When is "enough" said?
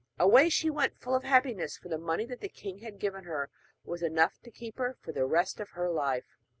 4.01-4.39